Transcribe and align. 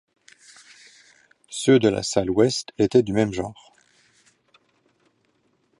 Ceux 1.51 1.77
de 1.77 1.87
la 1.87 2.01
salle 2.01 2.31
Ouest 2.31 2.71
étaient 2.79 3.03
du 3.03 3.13
même 3.13 3.31
genre. 3.33 3.71